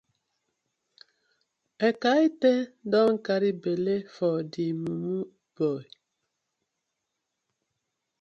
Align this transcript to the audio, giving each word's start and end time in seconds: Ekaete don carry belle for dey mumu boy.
Ekaete 1.87 2.51
don 2.91 3.13
carry 3.25 3.51
belle 3.63 3.95
for 4.15 4.37
dey 4.53 4.71
mumu 4.83 5.17
boy. 5.55 5.83